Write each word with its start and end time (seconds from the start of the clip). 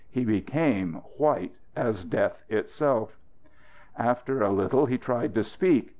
He 0.09 0.25
became 0.25 0.93
white 1.17 1.53
as 1.75 2.03
death 2.03 2.43
itself. 2.49 3.19
After 3.95 4.41
a 4.41 4.49
little 4.49 4.87
he 4.87 4.97
tried 4.97 5.35
to 5.35 5.43
speak. 5.43 5.89